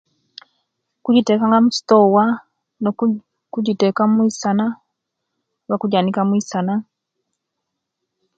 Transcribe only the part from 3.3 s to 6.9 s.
kkujiteka mwisana no kujanika mwisana